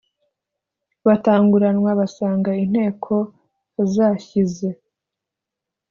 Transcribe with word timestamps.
Batanguranwa 1.05 1.91
basanga 1.99 2.51
inteko 2.63 3.13
zashyize 3.93 4.69